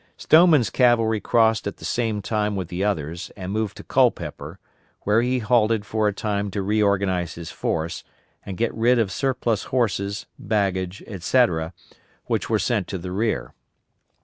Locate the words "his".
7.35-7.51